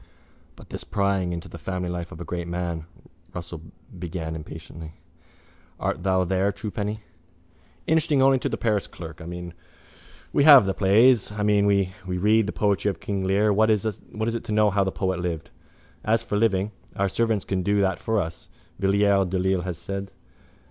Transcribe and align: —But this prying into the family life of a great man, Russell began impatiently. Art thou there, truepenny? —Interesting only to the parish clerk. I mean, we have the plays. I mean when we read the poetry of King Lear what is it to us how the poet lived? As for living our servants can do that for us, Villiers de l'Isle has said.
—But 0.55 0.71
this 0.71 0.83
prying 0.83 1.31
into 1.31 1.47
the 1.47 1.59
family 1.59 1.87
life 1.87 2.11
of 2.11 2.19
a 2.19 2.25
great 2.25 2.47
man, 2.47 2.87
Russell 3.35 3.61
began 3.99 4.35
impatiently. 4.35 4.93
Art 5.79 6.01
thou 6.01 6.23
there, 6.23 6.51
truepenny? 6.51 7.01
—Interesting 7.85 8.19
only 8.19 8.39
to 8.39 8.49
the 8.49 8.57
parish 8.57 8.87
clerk. 8.87 9.21
I 9.21 9.27
mean, 9.27 9.53
we 10.33 10.43
have 10.43 10.65
the 10.65 10.73
plays. 10.73 11.31
I 11.31 11.43
mean 11.43 11.67
when 11.67 11.85
we 12.07 12.17
read 12.17 12.47
the 12.47 12.51
poetry 12.51 12.89
of 12.89 12.99
King 12.99 13.23
Lear 13.25 13.53
what 13.53 13.69
is 13.69 13.85
it 13.85 14.43
to 14.43 14.65
us 14.67 14.73
how 14.73 14.83
the 14.83 14.91
poet 14.91 15.19
lived? 15.19 15.51
As 16.03 16.23
for 16.23 16.35
living 16.35 16.71
our 16.95 17.07
servants 17.07 17.45
can 17.45 17.61
do 17.61 17.79
that 17.81 17.99
for 17.99 18.19
us, 18.19 18.49
Villiers 18.79 19.27
de 19.27 19.37
l'Isle 19.37 19.61
has 19.65 19.77
said. 19.77 20.09